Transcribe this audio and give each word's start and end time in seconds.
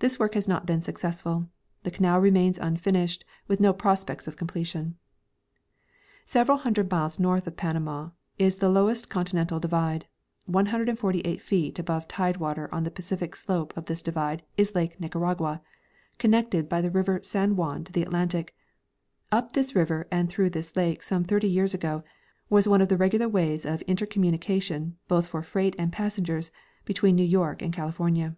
This 0.00 0.16
Avork 0.16 0.34
has 0.34 0.48
not 0.48 0.66
been 0.66 0.82
successful; 0.82 1.48
the 1.84 1.90
canal 1.92 2.18
remains 2.20 2.58
unfinished, 2.58 3.24
with 3.46 3.60
no 3.60 3.72
prospects 3.72 4.26
of 4.26 4.34
completion. 4.36 4.96
Several 6.26 6.58
hundred 6.58 6.90
miles 6.90 7.20
north 7.20 7.46
of 7.46 7.56
Panama 7.56 8.08
is 8.36 8.56
the 8.56 8.68
lowest 8.68 9.08
conti 9.08 9.36
nental 9.36 9.60
divide; 9.60 10.06
148 10.46 11.40
feet 11.40 11.78
above 11.78 12.08
tide 12.08 12.38
water 12.38 12.68
on 12.74 12.82
the 12.82 12.90
Pacific 12.90 13.36
slope 13.36 13.72
of 13.76 13.84
this 13.84 14.02
divide 14.02 14.42
is 14.56 14.74
lake 14.74 14.98
Nicaragua, 15.00 15.62
connected 16.18 16.68
^by 16.68 16.82
the 16.82 16.90
river 16.90 17.20
San 17.22 17.54
Juan 17.54 17.84
with 17.84 17.92
the 17.92 18.02
Atlantic; 18.02 18.56
ujd 19.30 19.52
this 19.52 19.76
river 19.76 20.08
and 20.10 20.28
through 20.28 20.50
this 20.50 20.74
lake, 20.74 21.00
some 21.00 21.22
thirty 21.22 21.48
years 21.48 21.72
ago, 21.74 22.02
was 22.50 22.66
one 22.66 22.80
of 22.80 22.88
the 22.88 22.96
regular 22.96 23.28
ways 23.28 23.64
of 23.64 23.84
intercommuni 23.86 24.40
cation, 24.40 24.96
both 25.06 25.28
for 25.28 25.44
freight 25.44 25.76
and 25.78 25.92
passengers, 25.92 26.50
between 26.84 27.14
New 27.14 27.22
York 27.22 27.62
and 27.62 27.72
California. 27.72 28.34